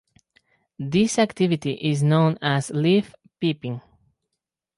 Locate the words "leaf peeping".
2.71-3.81